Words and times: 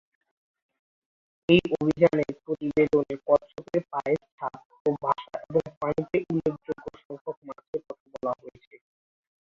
এই 1.49 1.61
অভিযানের 1.75 2.31
প্রতিবেদনে 2.43 3.15
কচ্ছপের 3.27 3.81
পায়ের 3.91 4.21
ছাপ 4.31 4.55
ও 4.85 4.89
বাসা, 5.03 5.37
এবং 5.43 5.63
পানিতে 5.79 6.17
উল্লেখযোগ্য 6.29 6.67
সংখ্যক 6.99 7.37
মাছের 7.47 7.81
কথা 7.87 8.05
বলা 8.13 8.33
হয়েছে। 8.39 8.75